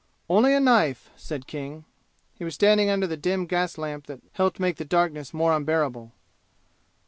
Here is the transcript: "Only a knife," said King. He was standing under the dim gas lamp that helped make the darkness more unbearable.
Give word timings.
"Only 0.27 0.55
a 0.55 0.59
knife," 0.59 1.11
said 1.15 1.45
King. 1.45 1.85
He 2.33 2.43
was 2.43 2.55
standing 2.55 2.89
under 2.89 3.05
the 3.05 3.15
dim 3.15 3.45
gas 3.45 3.77
lamp 3.77 4.07
that 4.07 4.21
helped 4.31 4.59
make 4.59 4.77
the 4.77 4.83
darkness 4.83 5.31
more 5.31 5.53
unbearable. 5.53 6.11